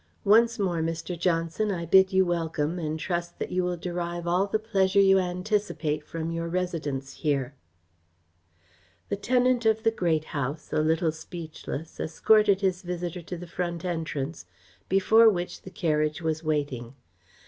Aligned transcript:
Once 0.25 0.57
more, 0.57 0.81
Mr. 0.81 1.15
Johnson, 1.15 1.71
I 1.71 1.85
bid 1.85 2.11
you 2.11 2.25
welcome 2.25 2.79
and 2.79 2.99
trust 2.99 3.37
that 3.37 3.51
you 3.51 3.63
will 3.63 3.77
derive 3.77 4.25
all 4.25 4.47
the 4.47 4.57
pleasure 4.57 4.99
you 4.99 5.19
anticipate 5.19 6.03
from 6.03 6.31
your 6.31 6.47
residence 6.49 7.13
here." 7.13 7.53
The 9.09 9.15
tenant 9.15 9.63
of 9.67 9.83
the 9.83 9.91
Great 9.91 10.23
House, 10.33 10.73
a 10.73 10.79
little 10.81 11.11
speechless, 11.11 11.99
escorted 11.99 12.61
his 12.61 12.81
visitor 12.81 13.21
to 13.21 13.37
the 13.37 13.45
front 13.45 13.85
entrance 13.85 14.47
before 14.89 15.29
which 15.29 15.61
the 15.61 15.69
carriage 15.69 16.19
was 16.19 16.43
waiting. 16.43 16.95